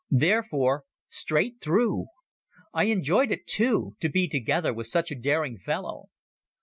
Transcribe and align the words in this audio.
Therefore 0.09 0.85
straight 1.09 1.61
through! 1.61 2.07
I 2.73 2.85
enjoyed 2.85 3.29
it, 3.29 3.45
too, 3.45 3.93
to 3.99 4.09
be 4.09 4.27
together 4.27 4.73
with 4.73 4.87
such 4.87 5.11
a 5.11 5.15
daring 5.15 5.59
fellow. 5.59 6.09